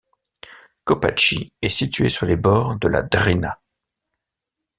Kopači 0.83 1.53
est 1.61 1.69
situé 1.69 2.09
sur 2.09 2.25
les 2.25 2.35
bords 2.35 2.75
de 2.79 2.87
la 2.87 3.03
Drina. 3.03 3.61